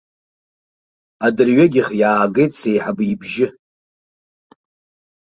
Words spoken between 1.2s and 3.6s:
Адырҩегьых иаагеит сеиҳабы ибжьы.